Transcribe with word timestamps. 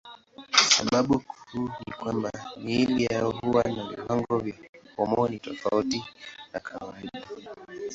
Sababu 0.69 1.19
kuu 1.19 1.69
ni 1.85 1.93
kwamba 1.99 2.31
miili 2.57 3.03
yao 3.03 3.31
huwa 3.31 3.63
na 3.63 3.89
viwango 3.89 4.37
vya 4.39 4.53
homoni 4.97 5.39
tofauti 5.39 6.05
na 6.53 6.59
kawaida. 6.59 7.21